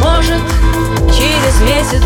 [0.00, 0.40] Может,
[1.12, 2.02] через месяц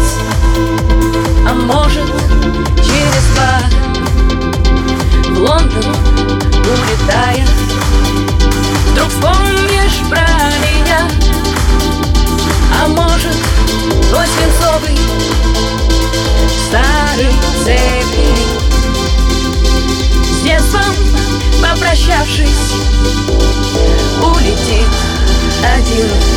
[21.91, 22.75] попрощавшись,
[24.23, 24.87] улетит
[25.75, 26.30] один.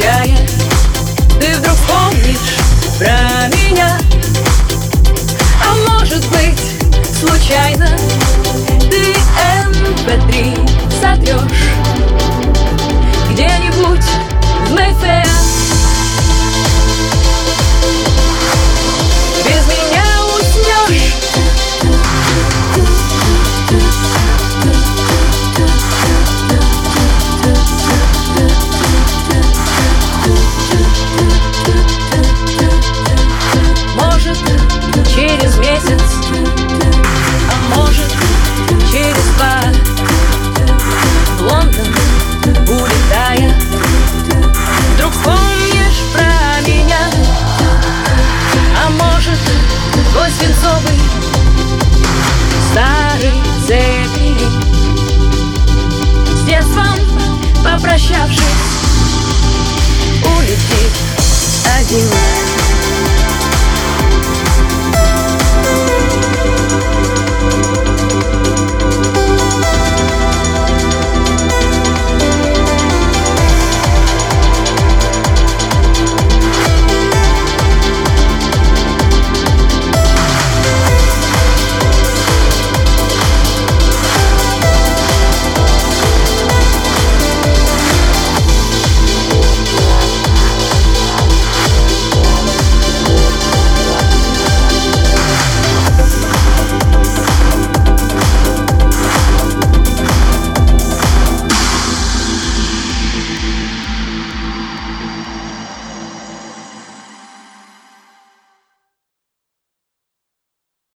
[0.00, 0.50] прощаясь,
[1.38, 2.56] ты вдруг помнишь
[2.98, 4.09] про меня.
[52.70, 53.32] старый
[53.66, 54.34] цепи.
[56.36, 56.96] С детством
[57.64, 58.39] попрощавшись